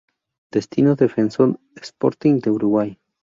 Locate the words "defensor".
0.95-1.59